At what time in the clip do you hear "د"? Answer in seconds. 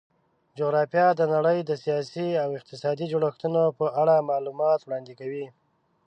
1.15-1.21, 1.65-1.71